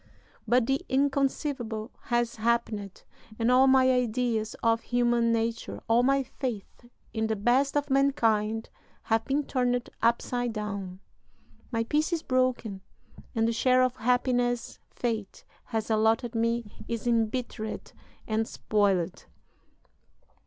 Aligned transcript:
But 0.47 0.65
the 0.65 0.83
inconceivable 0.89 1.91
has 2.05 2.37
happened, 2.37 3.03
and 3.37 3.51
all 3.51 3.67
my 3.67 3.91
ideas 3.91 4.55
of 4.63 4.81
human 4.81 5.31
nature, 5.31 5.79
all 5.87 6.01
my 6.01 6.23
faith 6.23 6.89
in 7.13 7.27
the 7.27 7.35
best 7.35 7.77
of 7.77 7.91
mankind, 7.91 8.71
have 9.03 9.23
been 9.25 9.43
turned 9.43 9.87
upside 10.01 10.53
down. 10.53 11.01
My 11.71 11.83
peace 11.83 12.11
is 12.11 12.23
broken, 12.23 12.81
and 13.35 13.47
the 13.47 13.53
share 13.53 13.83
of 13.83 13.97
happiness 13.97 14.79
fate 14.89 15.43
has 15.65 15.91
allotted 15.91 16.33
me 16.33 16.83
is 16.87 17.05
embittered 17.05 17.91
and 18.27 18.47
spoiled." 18.47 19.27